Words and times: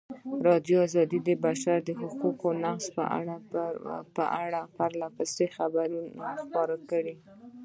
ازادي 0.03 0.43
راډیو 0.47 0.79
د 1.11 1.13
د 1.27 1.29
بشري 1.43 1.93
حقونو 2.21 2.59
نقض 2.65 2.85
په 4.17 4.23
اړه 4.45 4.61
پرله 4.75 5.07
پسې 5.17 5.45
خبرونه 5.57 6.11
خپاره 6.43 6.75
کړي. 6.89 7.15